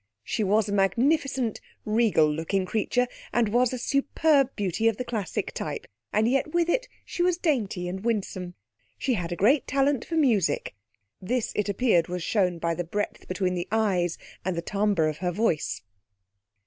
[0.23, 5.51] She was a magnificent, regal looking creature and was a superb beauty of the classic
[5.53, 8.55] type, and yet with it she was dainty and winsome.
[8.97, 10.73] She had great talent for music.
[11.21, 15.17] This, it appeared, was shown by the breadth between the eyes and the timbre of
[15.19, 15.83] her voice.